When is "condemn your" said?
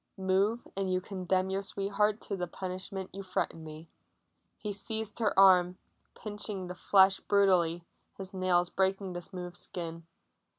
0.99-1.61